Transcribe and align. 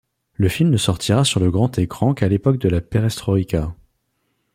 Le 0.33 0.49
film 0.49 0.71
ne 0.71 0.77
sortira 0.77 1.23
sur 1.23 1.39
le 1.39 1.51
grand 1.51 1.77
écran 1.77 2.15
qu'à 2.15 2.27
l'époque 2.27 2.57
de 2.57 2.69
la 2.69 2.81
Perestroïka. 2.81 3.75